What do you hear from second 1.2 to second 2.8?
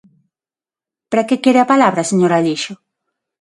que quere a palabra, señor Alixo?